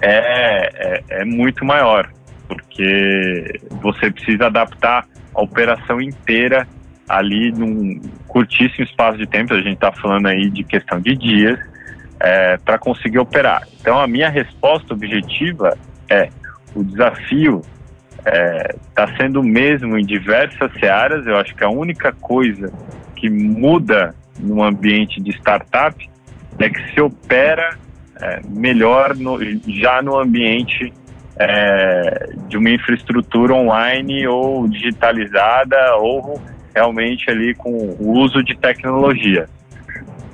é, 0.00 0.70
é, 0.74 1.04
é 1.20 1.24
muito 1.24 1.64
maior, 1.64 2.10
porque 2.48 3.60
você 3.80 4.10
precisa 4.10 4.46
adaptar 4.46 5.06
a 5.34 5.42
operação 5.42 6.00
inteira 6.00 6.66
ali 7.08 7.52
num 7.52 8.00
curtíssimo 8.26 8.84
espaço 8.84 9.18
de 9.18 9.26
tempo, 9.26 9.52
a 9.52 9.58
gente 9.58 9.74
está 9.74 9.92
falando 9.92 10.26
aí 10.26 10.48
de 10.50 10.64
questão 10.64 11.00
de 11.00 11.16
dias, 11.16 11.58
é, 12.20 12.56
para 12.58 12.78
conseguir 12.78 13.18
operar. 13.18 13.66
Então, 13.80 13.98
a 13.98 14.06
minha 14.06 14.28
resposta 14.28 14.94
objetiva 14.94 15.76
é: 16.08 16.28
o 16.74 16.84
desafio 16.84 17.62
está 18.18 18.30
é, 18.30 18.76
tá 18.94 19.16
sendo 19.16 19.40
o 19.40 19.44
mesmo 19.44 19.98
em 19.98 20.06
diversas 20.06 20.72
searas. 20.78 21.26
Eu 21.26 21.36
acho 21.36 21.54
que 21.54 21.64
a 21.64 21.68
única 21.68 22.12
coisa 22.12 22.72
que 23.16 23.28
muda 23.28 24.14
no 24.38 24.62
ambiente 24.62 25.20
de 25.20 25.30
startup 25.32 26.08
é 26.58 26.70
que 26.70 26.92
se 26.92 27.00
opera 27.00 27.76
é, 28.22 28.40
melhor 28.48 29.16
no, 29.16 29.38
já 29.66 30.00
no 30.00 30.18
ambiente 30.18 30.92
é, 31.38 32.30
de 32.48 32.56
uma 32.56 32.70
infraestrutura 32.70 33.52
online 33.52 34.26
ou 34.26 34.68
digitalizada 34.68 35.96
ou 35.96 36.40
realmente 36.74 37.30
ali 37.30 37.54
com 37.54 37.70
o 37.70 38.12
uso 38.18 38.42
de 38.42 38.56
tecnologia. 38.56 39.48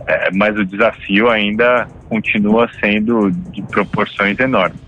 É, 0.07 0.30
mas 0.33 0.57
o 0.57 0.64
desafio 0.64 1.28
ainda 1.28 1.87
continua 2.09 2.68
sendo 2.80 3.30
de 3.30 3.62
proporções 3.62 4.38
enormes. 4.38 4.80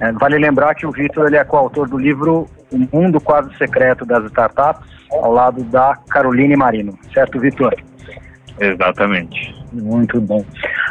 É, 0.00 0.12
vale 0.12 0.38
lembrar 0.38 0.74
que 0.74 0.86
o 0.86 0.90
Vitor 0.90 1.26
ele 1.26 1.36
é 1.36 1.44
coautor 1.44 1.88
do 1.88 1.98
livro 1.98 2.48
O 2.70 2.88
Mundo 2.92 3.20
Quase 3.20 3.56
Secreto 3.56 4.04
das 4.04 4.24
Startups, 4.26 4.88
ao 5.10 5.32
lado 5.32 5.62
da 5.64 5.96
Caroline 6.08 6.56
Marino, 6.56 6.96
certo, 7.12 7.38
Vitor? 7.40 7.74
Exatamente. 8.58 9.54
Muito 9.72 10.20
bom. 10.20 10.44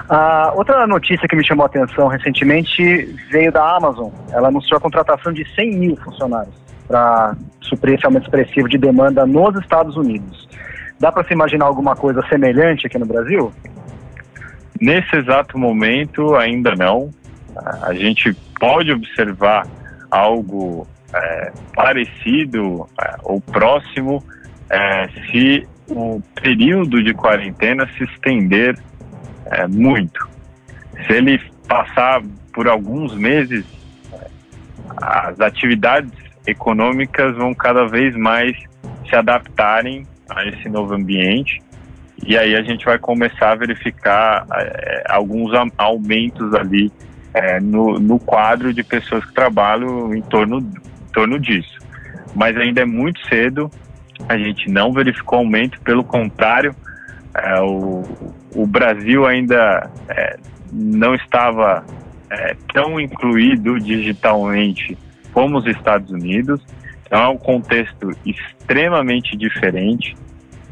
Ah, 0.10 0.52
outra 0.56 0.88
notícia 0.88 1.28
que 1.28 1.36
me 1.36 1.46
chamou 1.46 1.64
a 1.64 1.68
atenção 1.68 2.08
recentemente 2.08 3.06
veio 3.30 3.52
da 3.52 3.76
Amazon. 3.76 4.10
Ela 4.32 4.48
anunciou 4.48 4.78
a 4.78 4.82
contratação 4.82 5.32
de 5.32 5.48
100 5.54 5.76
mil 5.76 5.96
funcionários 5.98 6.56
para 6.88 7.36
suprir 7.62 7.94
esse 7.94 8.06
aumento 8.06 8.24
expressivo 8.24 8.68
de 8.68 8.80
demanda 8.80 9.24
nos 9.28 9.56
Estados 9.60 9.96
Unidos. 9.96 10.50
Dá 11.00 11.12
para 11.12 11.24
se 11.24 11.34
imaginar 11.34 11.66
alguma 11.66 11.96
coisa 11.96 12.26
semelhante 12.28 12.88
aqui 12.88 12.98
no 12.98 13.06
Brasil? 13.06 13.54
Nesse 14.82 15.16
exato 15.16 15.60
momento, 15.60 16.36
ainda 16.36 16.74
não. 16.76 17.12
A 17.84 17.94
gente 17.94 18.34
pode 18.60 18.92
observar 18.92 19.68
algo 20.10 20.88
é, 21.14 21.52
parecido 21.76 22.88
é, 23.00 23.16
ou 23.24 23.40
próximo 23.40 24.24
é, 24.70 25.08
se 25.30 25.68
o 25.88 26.22
período 26.42 27.04
de 27.04 27.14
quarentena 27.14 27.88
se 27.98 28.04
estender 28.06 28.76
é, 29.50 29.68
muito. 29.68 30.28
Se 31.06 31.14
ele 31.14 31.40
passar 31.68 32.22
por 32.54 32.68
alguns 32.68 33.14
meses, 33.16 33.66
as 34.98 35.40
atividades 35.40 36.12
econômicas 36.46 37.36
vão 37.36 37.54
cada 37.54 37.86
vez 37.86 38.16
mais 38.16 38.58
se 39.08 39.16
adaptarem 39.16 40.06
a 40.30 40.46
esse 40.46 40.70
novo 40.70 40.94
ambiente 40.94 41.62
e 42.26 42.38
aí 42.38 42.56
a 42.56 42.62
gente 42.62 42.86
vai 42.86 43.00
começar 43.00 43.52
a 43.52 43.56
verificar 43.56 44.46
é, 44.54 45.04
alguns 45.10 45.52
aumentos 45.78 46.54
ali 46.54 46.92
é, 47.34 47.60
no, 47.60 48.00
no 48.00 48.20
quadro 48.20 48.74
de 48.74 48.84
pessoas 48.84 49.24
que 49.26 49.34
trabalham 49.34 50.14
em 50.14 50.22
torno, 50.22 50.60
em 50.60 51.14
torno 51.14 51.40
disso. 51.40 51.78
Mas 52.36 52.58
ainda 52.58 52.82
é 52.82 52.86
muito 52.86 53.20
cedo, 53.28 53.72
a 54.28 54.38
gente 54.38 54.70
não 54.70 54.92
verificou 54.92 55.40
aumento, 55.40 55.80
pelo 55.82 56.04
contrário, 56.04 56.76
é, 57.34 57.62
o, 57.62 58.04
o 58.56 58.66
Brasil 58.66 59.26
ainda 59.26 59.90
é, 60.08 60.38
não 60.72 61.16
estava 61.16 61.86
é, 62.30 62.56
tão 62.74 63.00
incluído 63.00 63.80
digitalmente 63.80 64.98
como 65.34 65.58
os 65.58 65.66
Estados 65.66 66.12
Unidos. 66.12 66.62
Então 67.06 67.24
é 67.24 67.28
um 67.28 67.38
contexto 67.38 68.12
extremamente 68.26 69.36
diferente. 69.36 70.16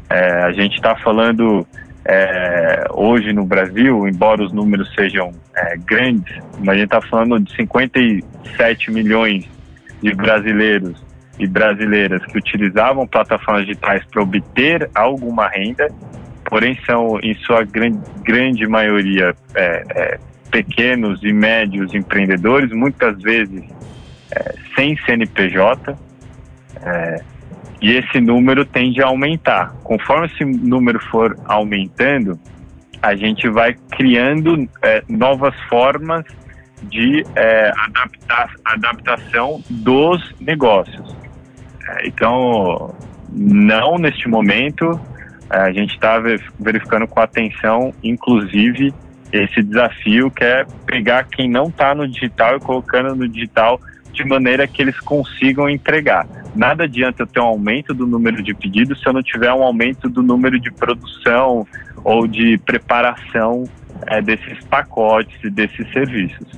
É, 0.08 0.42
a 0.44 0.52
gente 0.52 0.74
está 0.74 0.96
falando 0.96 1.66
é, 2.04 2.86
hoje 2.90 3.32
no 3.32 3.44
Brasil, 3.44 4.08
embora 4.08 4.42
os 4.42 4.52
números 4.52 4.92
sejam 4.94 5.32
é, 5.54 5.76
grandes, 5.76 6.36
mas 6.58 6.68
a 6.68 6.74
gente 6.74 6.84
está 6.84 7.02
falando 7.02 7.40
de 7.40 7.54
57 7.54 8.90
milhões 8.90 9.44
de 10.00 10.14
brasileiros 10.14 11.04
e 11.38 11.46
brasileiras 11.46 12.24
que 12.26 12.38
utilizavam 12.38 13.06
plataformas 13.06 13.66
digitais 13.66 14.04
para 14.06 14.22
obter 14.22 14.90
alguma 14.94 15.48
renda, 15.48 15.88
porém 16.44 16.78
são, 16.86 17.18
em 17.20 17.34
sua 17.34 17.64
grande, 17.64 17.98
grande 18.22 18.66
maioria, 18.66 19.34
é, 19.54 19.84
é, 19.90 20.18
pequenos 20.50 21.22
e 21.22 21.32
médios 21.32 21.94
empreendedores, 21.94 22.70
muitas 22.72 23.20
vezes 23.20 23.62
é, 24.30 24.54
sem 24.74 24.96
CNPJ. 25.04 25.96
É, 26.82 27.22
e 27.80 27.92
esse 27.92 28.20
número 28.20 28.64
tende 28.64 29.00
a 29.02 29.06
aumentar. 29.06 29.72
Conforme 29.84 30.26
esse 30.26 30.44
número 30.44 30.98
for 31.10 31.38
aumentando, 31.44 32.38
a 33.00 33.14
gente 33.14 33.48
vai 33.48 33.76
criando 33.92 34.68
é, 34.82 35.02
novas 35.08 35.54
formas 35.68 36.24
de 36.82 37.24
é, 37.36 37.72
adaptar, 37.76 38.54
adaptação 38.64 39.62
dos 39.68 40.34
negócios. 40.40 41.16
Então, 42.04 42.94
não 43.32 43.96
neste 43.98 44.28
momento, 44.28 45.00
a 45.50 45.72
gente 45.72 45.94
está 45.94 46.18
verificando 46.58 47.06
com 47.06 47.20
atenção, 47.20 47.92
inclusive, 48.02 48.92
esse 49.32 49.62
desafio 49.62 50.30
que 50.30 50.44
é 50.44 50.66
pegar 50.86 51.24
quem 51.24 51.48
não 51.48 51.68
está 51.68 51.94
no 51.94 52.06
digital 52.06 52.56
e 52.56 52.60
colocando 52.60 53.14
no 53.14 53.28
digital 53.28 53.80
de 54.12 54.24
maneira 54.24 54.66
que 54.66 54.82
eles 54.82 54.98
consigam 55.00 55.68
entregar. 55.68 56.26
Nada 56.54 56.84
adianta 56.84 57.22
eu 57.22 57.26
ter 57.26 57.40
um 57.40 57.44
aumento 57.44 57.94
do 57.94 58.06
número 58.06 58.42
de 58.42 58.54
pedidos 58.54 59.00
se 59.00 59.06
eu 59.06 59.12
não 59.12 59.22
tiver 59.22 59.52
um 59.52 59.62
aumento 59.62 60.08
do 60.08 60.22
número 60.22 60.58
de 60.58 60.70
produção 60.72 61.66
ou 62.02 62.26
de 62.26 62.58
preparação 62.58 63.64
é, 64.06 64.20
desses 64.20 64.64
pacotes 64.64 65.38
e 65.44 65.50
desses 65.50 65.90
serviços. 65.92 66.48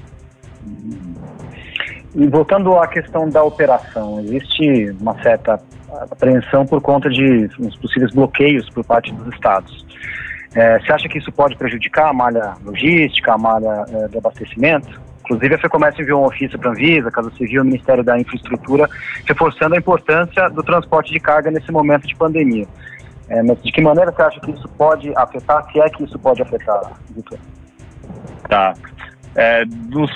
E 2.14 2.26
voltando 2.26 2.76
à 2.76 2.88
questão 2.88 3.28
da 3.28 3.42
operação, 3.42 4.20
existe 4.20 4.96
uma 5.00 5.20
certa 5.22 5.60
apreensão 6.10 6.66
por 6.66 6.80
conta 6.80 7.08
de 7.08 7.48
uns 7.58 7.76
possíveis 7.76 8.12
bloqueios 8.12 8.68
por 8.70 8.84
parte 8.84 9.12
dos 9.12 9.32
estados. 9.32 9.86
É, 10.54 10.78
você 10.80 10.92
acha 10.92 11.08
que 11.08 11.18
isso 11.18 11.30
pode 11.30 11.56
prejudicar 11.56 12.08
a 12.08 12.12
malha 12.12 12.54
logística, 12.64 13.32
a 13.32 13.38
malha 13.38 13.84
é, 13.88 14.18
abastecimento? 14.18 15.00
Inclusive, 15.20 15.54
a 15.54 15.58
FEComércio 15.58 16.02
enviou 16.02 16.22
um 16.22 16.26
ofício 16.26 16.58
para 16.58 16.70
a 16.70 16.72
Anvisa, 16.72 17.10
Casa 17.10 17.30
Civil, 17.36 17.62
o 17.62 17.64
Ministério 17.64 18.02
da 18.02 18.18
Infraestrutura, 18.18 18.88
reforçando 19.24 19.76
a 19.76 19.78
importância 19.78 20.48
do 20.50 20.62
transporte 20.62 21.12
de 21.12 21.20
carga 21.20 21.52
nesse 21.52 21.70
momento 21.70 22.06
de 22.06 22.16
pandemia. 22.16 22.66
É, 23.28 23.40
mas 23.44 23.62
de 23.62 23.70
que 23.70 23.80
maneira 23.80 24.10
você 24.10 24.22
acha 24.22 24.40
que 24.40 24.50
isso 24.50 24.68
pode 24.70 25.12
afetar, 25.16 25.64
se 25.70 25.78
é 25.80 25.88
que 25.88 26.02
isso 26.02 26.18
pode 26.18 26.42
afetar, 26.42 26.80
Vitor? 27.14 27.38
Tá. 28.48 28.74
É, 29.36 29.64
dos 29.64 30.10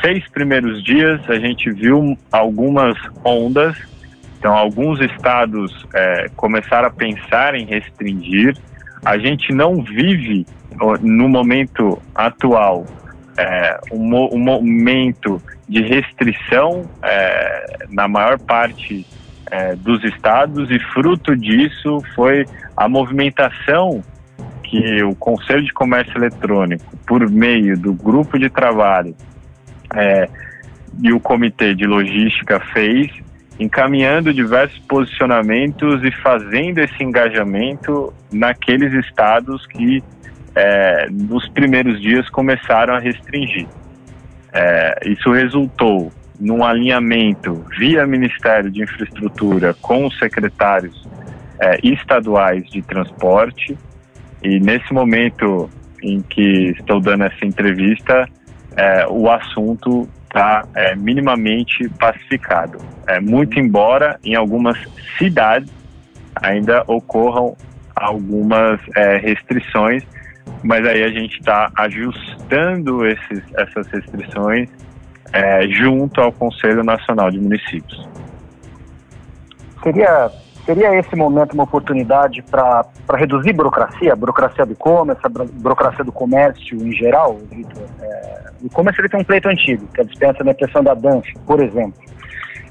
seis 0.00 0.26
primeiros 0.28 0.84
dias, 0.84 1.20
a 1.28 1.36
gente 1.36 1.72
viu 1.72 2.16
algumas 2.30 2.96
ondas. 3.24 3.76
Então, 4.44 4.54
alguns 4.54 5.00
estados 5.00 5.86
é, 5.94 6.26
começaram 6.36 6.88
a 6.88 6.90
pensar 6.90 7.54
em 7.54 7.64
restringir. 7.64 8.54
A 9.02 9.16
gente 9.16 9.54
não 9.54 9.82
vive, 9.82 10.44
no 11.00 11.30
momento 11.30 11.98
atual, 12.14 12.84
é, 13.38 13.80
um, 13.90 14.34
um, 14.34 14.38
momento 14.38 15.40
de 15.66 15.80
restrição 15.80 16.84
é, 17.02 17.86
na 17.88 18.06
maior 18.06 18.38
parte 18.38 19.06
é, 19.50 19.76
dos 19.76 20.04
estados 20.04 20.70
e 20.70 20.78
fruto 20.92 21.34
disso 21.34 22.02
foi 22.14 22.44
a 22.76 22.86
movimentação 22.86 24.04
que 24.62 25.02
o 25.04 25.14
Conselho 25.14 25.64
de 25.64 25.72
Comércio 25.72 26.18
Eletrônico, 26.18 26.94
por 27.06 27.30
meio 27.30 27.78
do 27.78 27.94
grupo 27.94 28.38
de 28.38 28.50
trabalho 28.50 29.16
é, 29.94 30.28
e 31.02 31.14
o 31.14 31.18
Comitê 31.18 31.74
de 31.74 31.86
Logística 31.86 32.60
fez, 32.74 33.23
encaminhando 33.58 34.32
diversos 34.32 34.78
posicionamentos 34.80 36.02
e 36.02 36.10
fazendo 36.10 36.78
esse 36.78 37.02
engajamento 37.02 38.12
naqueles 38.32 38.92
estados 38.92 39.66
que 39.66 40.02
é, 40.54 41.08
nos 41.10 41.48
primeiros 41.48 42.00
dias 42.00 42.28
começaram 42.30 42.94
a 42.94 42.98
restringir. 42.98 43.66
É, 44.52 45.00
isso 45.06 45.32
resultou 45.32 46.12
num 46.38 46.64
alinhamento 46.64 47.64
via 47.78 48.06
Ministério 48.06 48.70
de 48.70 48.82
Infraestrutura 48.82 49.74
com 49.80 50.06
os 50.06 50.18
secretários 50.18 51.06
é, 51.60 51.78
estaduais 51.82 52.68
de 52.70 52.82
transporte 52.82 53.76
e 54.42 54.60
nesse 54.60 54.92
momento 54.92 55.70
em 56.02 56.20
que 56.20 56.74
estou 56.78 57.00
dando 57.00 57.24
essa 57.24 57.46
entrevista, 57.46 58.28
é, 58.76 59.06
o 59.08 59.30
assunto 59.30 60.08
está 60.34 60.66
é, 60.74 60.96
minimamente 60.96 61.88
pacificado. 61.90 62.78
É, 63.06 63.20
muito 63.20 63.58
embora 63.58 64.18
em 64.24 64.34
algumas 64.34 64.76
cidades 65.16 65.70
ainda 66.34 66.82
ocorram 66.88 67.56
algumas 67.94 68.80
é, 68.96 69.16
restrições 69.18 70.02
mas 70.62 70.86
aí 70.86 71.02
a 71.02 71.08
gente 71.08 71.38
está 71.38 71.70
ajustando 71.76 73.06
esses, 73.06 73.42
essas 73.54 73.86
restrições 73.88 74.68
é, 75.32 75.68
junto 75.68 76.20
ao 76.20 76.32
Conselho 76.32 76.82
Nacional 76.82 77.30
de 77.30 77.38
Municípios. 77.38 78.08
Seria, 79.82 80.30
seria 80.64 80.98
esse 80.98 81.14
momento 81.14 81.52
uma 81.52 81.64
oportunidade 81.64 82.42
para 82.42 82.86
reduzir 83.14 83.52
burocracia, 83.52 84.14
burocracia 84.16 84.64
do 84.64 84.72
e-commerce, 84.72 85.22
burocracia 85.54 86.04
do 86.04 86.12
comércio 86.12 86.76
em 86.76 86.92
geral, 86.92 87.38
Vitor? 87.50 87.82
É, 88.00 88.50
o 88.62 88.66
e-commerce 88.66 89.00
ele 89.00 89.08
tem 89.08 89.20
um 89.20 89.24
pleito 89.24 89.48
antigo, 89.48 89.86
que 89.94 90.00
é 90.00 90.04
a 90.04 90.06
dispensa 90.06 90.42
da 90.42 90.50
impressão 90.50 90.82
da 90.82 90.94
DANF, 90.94 91.26
por 91.46 91.62
exemplo. 91.62 92.02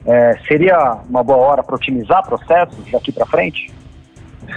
É, 0.06 0.38
seria 0.48 0.98
uma 1.10 1.24
boa 1.24 1.38
hora 1.38 1.64
para 1.64 1.76
otimizar 1.76 2.24
processos 2.24 2.92
daqui 2.92 3.12
para 3.12 3.26
frente? 3.26 3.72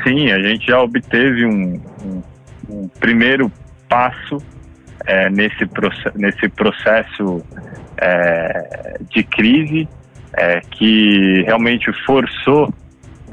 Sim, 0.02 0.32
a 0.32 0.42
gente 0.42 0.66
já 0.66 0.80
obteve 0.80 1.46
um, 1.46 1.80
um 2.04 2.22
um 2.68 2.88
primeiro 2.88 3.50
passo 3.88 4.38
é, 5.06 5.30
nesse, 5.30 5.68
nesse 6.14 6.48
processo 6.48 7.42
é, 7.96 8.98
de 9.10 9.22
crise 9.22 9.88
é, 10.32 10.60
que 10.70 11.42
realmente 11.42 11.92
forçou 12.04 12.72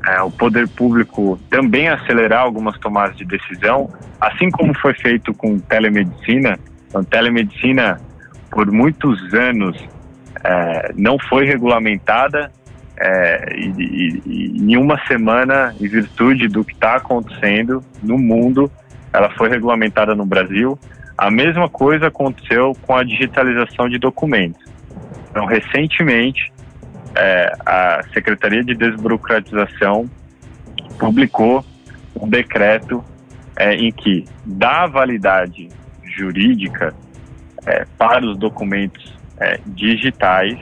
é, 0.05 0.21
o 0.21 0.29
poder 0.29 0.67
público 0.67 1.39
também 1.49 1.87
acelerar 1.87 2.41
algumas 2.41 2.77
tomadas 2.79 3.15
de 3.15 3.25
decisão, 3.25 3.89
assim 4.19 4.49
como 4.49 4.77
foi 4.79 4.93
feito 4.93 5.33
com 5.33 5.57
telemedicina. 5.59 6.59
Então, 6.87 7.03
telemedicina, 7.03 7.99
por 8.51 8.69
muitos 8.71 9.33
anos, 9.33 9.77
é, 10.43 10.91
não 10.95 11.17
foi 11.17 11.45
regulamentada 11.45 12.51
é, 12.97 13.55
e, 13.55 14.21
e, 14.25 14.57
em 14.59 14.77
uma 14.77 14.99
semana, 15.07 15.73
em 15.79 15.87
virtude 15.87 16.47
do 16.47 16.63
que 16.63 16.73
está 16.73 16.95
acontecendo 16.95 17.83
no 18.01 18.17
mundo, 18.17 18.71
ela 19.11 19.29
foi 19.31 19.49
regulamentada 19.49 20.13
no 20.13 20.25
Brasil. 20.25 20.77
A 21.17 21.31
mesma 21.31 21.69
coisa 21.69 22.07
aconteceu 22.07 22.73
com 22.81 22.95
a 22.95 23.03
digitalização 23.03 23.87
de 23.87 23.97
documentos. 23.97 24.63
Então, 25.29 25.45
recentemente, 25.45 26.51
é, 27.15 27.54
a 27.65 28.04
Secretaria 28.13 28.63
de 28.63 28.76
Desburocratização 28.76 30.10
publicou 30.97 31.63
um 32.19 32.30
decreto 32.30 33.04
é, 33.56 33.76
em 33.76 33.91
que 33.91 34.26
dá 34.45 34.88
validade 34.88 35.69
jurídica 36.04 36.93
é, 37.65 37.86
para 37.97 38.26
os 38.26 38.38
documentos 38.38 39.13
é, 39.39 39.60
digitais 39.65 40.60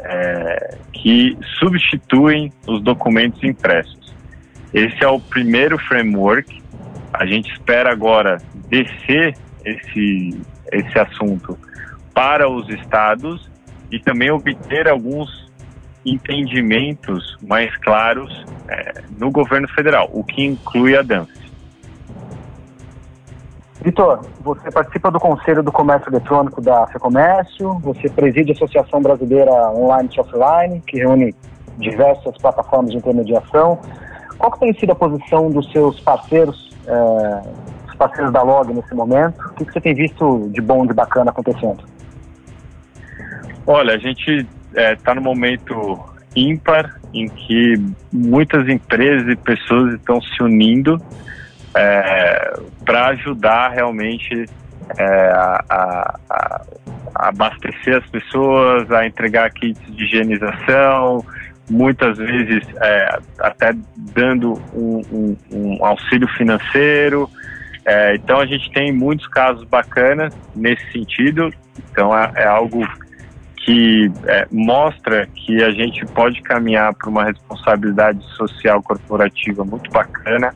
é, 0.00 0.78
que 0.92 1.36
substituem 1.58 2.52
os 2.66 2.82
documentos 2.82 3.42
impressos. 3.42 4.14
Esse 4.72 5.02
é 5.04 5.08
o 5.08 5.20
primeiro 5.20 5.78
framework 5.78 6.60
a 7.12 7.26
gente 7.26 7.52
espera 7.52 7.92
agora 7.92 8.38
descer 8.68 9.36
esse, 9.64 10.40
esse 10.72 10.98
assunto 10.98 11.58
para 12.14 12.48
os 12.48 12.68
estados 12.68 13.50
e 13.90 13.98
também 13.98 14.30
obter 14.30 14.88
alguns 14.88 15.49
entendimentos 16.04 17.36
mais 17.46 17.74
claros 17.78 18.44
é, 18.68 19.02
no 19.18 19.30
governo 19.30 19.68
federal, 19.68 20.08
o 20.12 20.24
que 20.24 20.44
inclui 20.44 20.96
a 20.96 21.02
DANF. 21.02 21.30
Vitor, 23.82 24.20
você 24.40 24.70
participa 24.70 25.10
do 25.10 25.18
Conselho 25.18 25.62
do 25.62 25.72
Comércio 25.72 26.10
Eletrônico 26.10 26.60
da 26.60 26.86
FEComércio, 26.88 27.78
você 27.78 28.10
preside 28.10 28.52
a 28.52 28.54
Associação 28.54 29.00
Brasileira 29.00 29.52
Online 29.70 30.08
e 30.14 30.20
Offline, 30.20 30.82
que 30.86 30.98
reúne 30.98 31.34
diversas 31.78 32.36
plataformas 32.36 32.90
de 32.90 32.98
intermediação. 32.98 33.78
Qual 34.36 34.52
que 34.52 34.60
tem 34.60 34.74
sido 34.74 34.92
a 34.92 34.94
posição 34.94 35.50
dos 35.50 35.70
seus 35.72 35.98
parceiros 36.00 36.76
é, 36.86 37.42
os 37.88 37.94
parceiros 37.94 38.32
da 38.32 38.42
Log 38.42 38.72
nesse 38.72 38.94
momento? 38.94 39.40
O 39.40 39.54
que, 39.54 39.64
que 39.64 39.72
você 39.72 39.80
tem 39.80 39.94
visto 39.94 40.50
de 40.52 40.60
bom, 40.60 40.86
de 40.86 40.92
bacana 40.92 41.30
acontecendo? 41.30 41.82
Olha, 43.66 43.94
a 43.94 43.98
gente 43.98 44.46
está 44.70 44.82
é, 44.82 44.96
tá 44.96 45.14
no 45.14 45.20
momento 45.20 45.98
ímpar 46.34 47.00
em 47.12 47.28
que 47.28 47.74
muitas 48.12 48.68
empresas 48.68 49.28
e 49.28 49.36
pessoas 49.36 49.94
estão 49.94 50.20
se 50.20 50.42
unindo 50.42 51.00
é, 51.74 52.60
para 52.84 53.08
ajudar 53.08 53.70
realmente 53.70 54.46
é, 54.96 55.04
a, 55.04 55.64
a, 55.68 56.20
a, 56.30 56.62
abastecer 57.14 57.96
as 57.96 58.06
pessoas, 58.06 58.90
a 58.90 59.06
entregar 59.06 59.50
kits 59.50 59.80
de 59.94 60.04
higienização, 60.04 61.24
muitas 61.68 62.18
vezes 62.18 62.64
é, 62.80 63.18
até 63.38 63.72
dando 64.14 64.60
um, 64.74 65.02
um, 65.12 65.36
um 65.52 65.84
auxílio 65.84 66.28
financeiro. 66.28 67.30
É, 67.84 68.14
então 68.14 68.40
a 68.40 68.46
gente 68.46 68.70
tem 68.72 68.92
muitos 68.92 69.26
casos 69.28 69.64
bacanas 69.64 70.34
nesse 70.54 70.84
sentido. 70.92 71.52
Então 71.90 72.16
é, 72.16 72.32
é 72.36 72.46
algo 72.46 72.86
que 73.70 74.10
é, 74.26 74.48
mostra 74.50 75.28
que 75.28 75.62
a 75.62 75.70
gente 75.70 76.04
pode 76.06 76.42
caminhar 76.42 76.92
para 76.92 77.08
uma 77.08 77.22
responsabilidade 77.22 78.20
social 78.34 78.82
corporativa 78.82 79.64
muito 79.64 79.88
bacana. 79.92 80.52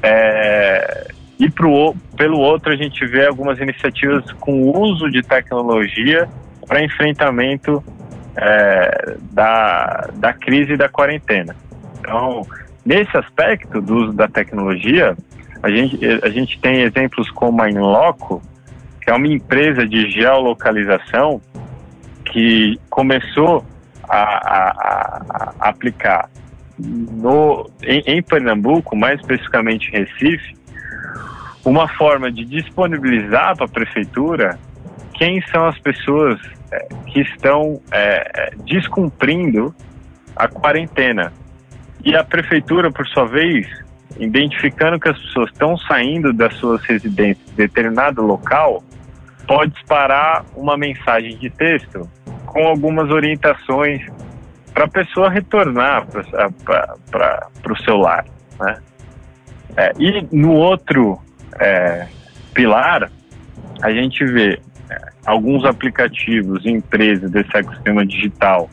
É, 0.00 1.08
e 1.40 1.50
pro, 1.50 1.92
pelo 2.16 2.38
outro, 2.38 2.72
a 2.72 2.76
gente 2.76 3.04
vê 3.04 3.26
algumas 3.26 3.58
iniciativas 3.58 4.30
com 4.34 4.70
uso 4.70 5.10
de 5.10 5.22
tecnologia 5.22 6.28
para 6.68 6.84
enfrentamento 6.84 7.82
é, 8.36 9.16
da, 9.32 10.08
da 10.14 10.32
crise 10.32 10.76
da 10.76 10.88
quarentena. 10.88 11.56
Então, 11.98 12.46
nesse 12.86 13.16
aspecto 13.16 13.80
do 13.80 13.96
uso 13.96 14.12
da 14.12 14.28
tecnologia, 14.28 15.16
a 15.60 15.68
gente, 15.68 15.98
a 16.22 16.28
gente 16.28 16.60
tem 16.60 16.82
exemplos 16.82 17.28
como 17.32 17.60
a 17.60 17.68
Inloco, 17.68 18.40
que 19.02 19.10
é 19.10 19.14
uma 19.14 19.26
empresa 19.26 19.84
de 19.84 20.08
geolocalização 20.12 21.42
que 22.30 22.78
começou 22.88 23.64
a, 24.08 24.18
a, 24.18 25.54
a 25.60 25.68
aplicar 25.68 26.28
no, 26.78 27.68
em, 27.82 28.02
em, 28.06 28.22
Pernambuco, 28.22 28.96
mais 28.96 29.20
especificamente 29.20 29.88
em 29.88 29.98
Recife, 29.98 30.56
uma 31.64 31.86
forma 31.88 32.32
de 32.32 32.44
disponibilizar 32.44 33.56
para 33.56 33.66
a 33.66 33.68
prefeitura 33.68 34.58
quem 35.14 35.42
são 35.48 35.66
as 35.66 35.78
pessoas 35.78 36.40
é, 36.72 36.88
que 37.06 37.20
estão 37.20 37.80
é, 37.92 38.30
é, 38.34 38.50
descumprindo 38.64 39.74
a 40.34 40.48
quarentena. 40.48 41.32
E 42.02 42.16
a 42.16 42.24
prefeitura, 42.24 42.90
por 42.90 43.06
sua 43.08 43.26
vez, 43.26 43.68
identificando 44.18 44.98
que 44.98 45.10
as 45.10 45.18
pessoas 45.18 45.50
estão 45.50 45.76
saindo 45.76 46.32
das 46.32 46.54
suas 46.54 46.82
residências 46.84 47.46
em 47.52 47.56
determinado 47.56 48.22
local, 48.22 48.82
pode 49.46 49.72
disparar 49.72 50.44
uma 50.56 50.78
mensagem 50.78 51.36
de 51.36 51.50
texto 51.50 52.08
com 52.50 52.66
algumas 52.66 53.10
orientações 53.10 54.02
para 54.74 54.84
a 54.84 54.88
pessoa 54.88 55.30
retornar 55.30 56.06
para 57.10 57.72
o 57.72 57.76
seu 57.82 57.96
lar. 57.96 58.24
Né? 58.58 58.76
É, 59.76 59.92
e 59.98 60.26
no 60.32 60.52
outro 60.52 61.20
é, 61.60 62.06
pilar, 62.52 63.10
a 63.82 63.90
gente 63.92 64.24
vê 64.24 64.60
é, 64.90 64.98
alguns 65.24 65.64
aplicativos 65.64 66.66
empresas 66.66 67.30
desse 67.30 67.56
ecossistema 67.56 68.04
digital 68.04 68.68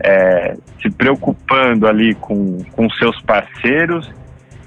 é, 0.00 0.56
se 0.82 0.90
preocupando 0.90 1.86
ali 1.86 2.16
com, 2.16 2.64
com 2.72 2.90
seus 2.90 3.20
parceiros, 3.22 4.10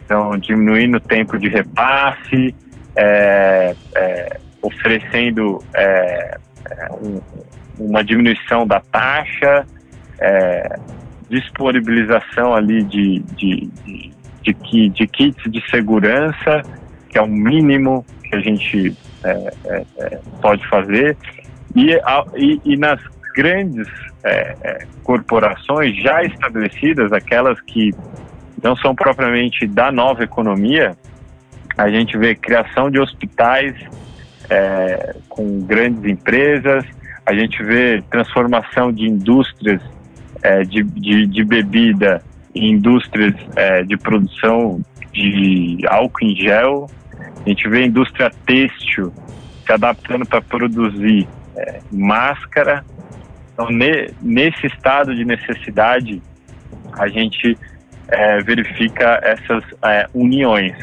então 0.06 0.38
diminuindo 0.38 0.98
o 0.98 1.02
tempo 1.02 1.38
de 1.38 1.50
repasse, 1.50 2.56
é, 2.96 3.76
é, 3.94 4.40
oferecendo 4.62 5.62
um, 7.02 7.22
uma 7.80 8.04
diminuição 8.04 8.66
da 8.66 8.80
taxa, 8.80 9.66
é, 10.20 10.80
disponibilização 11.30 12.54
ali 12.54 12.84
de, 12.84 13.20
de, 13.36 13.70
de, 13.86 14.12
de, 14.54 14.90
de 14.90 15.08
kits 15.08 15.52
de 15.52 15.62
segurança, 15.70 16.62
que 17.10 17.18
é 17.18 17.22
o 17.22 17.28
mínimo 17.28 18.06
que 18.24 18.36
a 18.36 18.40
gente 18.40 18.96
é, 19.24 19.54
é, 19.66 19.86
é 20.00 20.20
pode 20.42 20.68
fazer. 20.68 21.18
E, 21.76 21.92
e, 22.36 22.62
e 22.66 22.78
nas 22.78 23.00
grandes 23.36 23.88
é, 24.24 24.56
é, 24.62 24.88
corporações 25.04 25.96
já 26.02 26.24
estabelecidas, 26.24 27.12
aquelas 27.14 27.60
que 27.62 27.94
não 28.64 28.76
são 28.76 28.96
propriamente 28.96 29.68
da 29.68 29.92
nova 29.92 30.24
economia, 30.24 30.98
a 31.78 31.90
gente 31.90 32.18
vê 32.18 32.34
criação 32.34 32.90
de 32.90 33.00
hospitais 33.00 33.76
é, 34.50 35.16
com 35.30 35.62
grandes 35.62 36.04
empresas, 36.06 36.84
a 37.28 37.34
gente 37.34 37.62
vê 37.62 38.02
transformação 38.10 38.90
de 38.90 39.04
indústrias 39.04 39.82
é, 40.42 40.64
de, 40.64 40.82
de, 40.82 41.28
de, 41.28 41.44
bebida 41.44 42.24
em 42.56 42.72
indústrias 42.72 43.36
é, 43.58 43.84
de 43.84 43.98
produção 43.98 44.82
de 45.12 45.80
álcool 45.90 46.24
em 46.24 46.36
gel, 46.38 46.90
a 47.46 47.50
gente 47.50 47.68
vê 47.68 47.86
indústria 47.86 48.32
têxtil 48.46 49.12
se 49.66 49.74
adaptando 49.74 50.26
para 50.26 50.42
produzir 50.42 51.28
é, 51.58 51.82
máscara. 51.92 52.86
Então, 53.54 53.70
ne, 53.72 54.10
nesse 54.22 54.66
estado 54.68 55.14
de 55.14 55.26
necessidade, 55.26 56.22
a 56.94 57.10
gente 57.10 57.58
é, 58.08 58.42
verifica 58.42 59.20
essas 59.22 59.66
é, 59.84 60.08
uniões. 60.14 60.78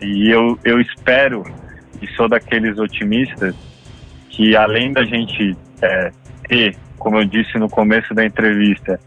E 0.00 0.30
eu, 0.30 0.58
eu 0.64 0.80
espero, 0.80 1.44
e 2.00 2.06
sou 2.14 2.26
daqueles 2.26 2.78
otimistas, 2.78 3.54
que 4.30 4.56
além 4.56 4.94
da 4.94 5.04
gente 5.04 5.54
é, 5.82 6.12
ter, 6.48 6.76
como 6.98 7.18
eu 7.18 7.24
disse 7.24 7.58
no 7.58 7.68
começo 7.68 8.14
da 8.14 8.24
entrevista, 8.24 9.00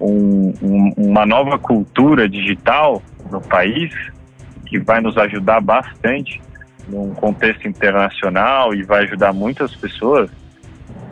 um, 0.00 0.52
um, 0.62 0.92
uma 0.96 1.24
nova 1.24 1.58
cultura 1.58 2.28
digital 2.28 3.02
no 3.30 3.40
país, 3.40 3.92
que 4.66 4.78
vai 4.78 5.00
nos 5.00 5.16
ajudar 5.16 5.60
bastante 5.60 6.40
num 6.88 7.14
contexto 7.14 7.66
internacional 7.66 8.74
e 8.74 8.82
vai 8.82 9.04
ajudar 9.04 9.32
muitas 9.32 9.74
pessoas, 9.74 10.30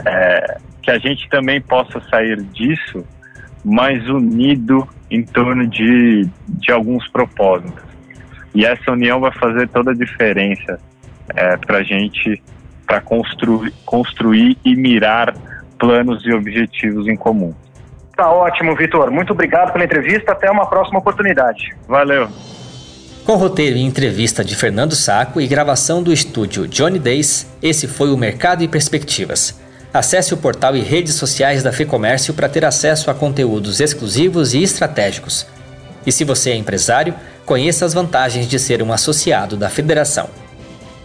é, 0.05 0.59
que 0.83 0.91
a 0.91 0.99
gente 0.99 1.29
também 1.29 1.61
possa 1.61 2.01
sair 2.11 2.41
disso 2.43 3.05
mais 3.65 4.07
unido 4.09 4.87
em 5.11 5.25
torno 5.25 5.67
de, 5.67 6.29
de 6.47 6.73
alguns 6.73 7.09
propósitos. 7.09 7.83
E 8.55 8.65
essa 8.65 8.93
união 8.93 9.21
vai 9.21 9.33
fazer 9.33 9.69
toda 9.69 9.91
a 9.91 9.95
diferença 9.95 10.79
é, 11.35 11.57
para 11.57 11.79
a 11.79 11.83
gente, 11.83 12.43
para 12.87 13.01
construir, 13.01 13.73
construir 13.85 14.57
e 14.65 14.75
mirar 14.77 15.35
planos 15.79 16.25
e 16.25 16.33
objetivos 16.33 17.07
em 17.09 17.17
comum. 17.17 17.53
Tá 18.17 18.31
ótimo, 18.31 18.77
Vitor. 18.77 19.11
Muito 19.11 19.33
obrigado 19.33 19.73
pela 19.73 19.85
entrevista. 19.85 20.33
Até 20.33 20.51
uma 20.51 20.67
próxima 20.67 20.99
oportunidade. 20.99 21.75
Valeu. 21.89 22.29
Com 23.25 23.37
roteiro 23.37 23.77
e 23.77 23.83
entrevista 23.83 24.45
de 24.45 24.55
Fernando 24.55 24.95
Saco 24.95 25.41
e 25.41 25.47
gravação 25.47 26.03
do 26.03 26.13
estúdio 26.13 26.69
Johnny 26.69 26.99
Days, 26.99 27.51
esse 27.63 27.89
foi 27.89 28.13
o 28.13 28.17
Mercado 28.17 28.63
e 28.63 28.69
Perspectivas. 28.69 29.59
Acesse 29.93 30.35
o 30.35 30.37
portal 30.37 30.77
e 30.77 30.81
redes 30.81 31.15
sociais 31.15 31.63
da 31.63 31.73
FEComércio 31.73 32.35
para 32.35 32.49
ter 32.49 32.65
acesso 32.65 33.11
a 33.11 33.15
conteúdos 33.15 33.81
exclusivos 33.81 34.53
e 34.53 34.63
estratégicos. 34.63 35.47
E 36.07 36.13
se 36.13 36.23
você 36.25 36.51
é 36.51 36.57
empresário, 36.57 37.15
conheça 37.47 37.87
as 37.87 37.95
vantagens 37.95 38.47
de 38.47 38.59
ser 38.59 38.83
um 38.83 38.93
associado 38.93 39.57
da 39.57 39.71
federação. 39.71 40.29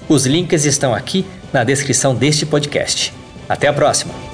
Os 0.09 0.25
links 0.25 0.65
estão 0.65 0.93
aqui 0.93 1.25
na 1.51 1.63
descrição 1.63 2.15
deste 2.15 2.45
podcast. 2.45 3.13
Até 3.47 3.67
a 3.67 3.73
próxima! 3.73 4.28